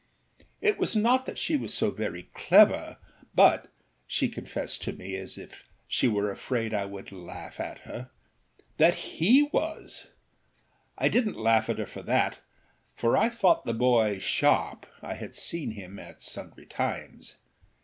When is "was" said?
0.79-0.95, 1.55-1.71, 9.53-10.07